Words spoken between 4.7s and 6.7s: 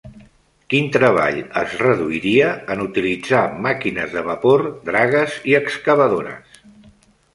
dragues i excavadores?